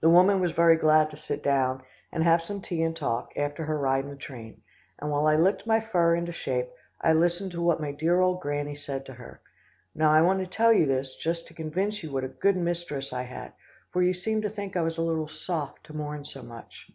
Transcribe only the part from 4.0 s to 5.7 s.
in the train, and while I licked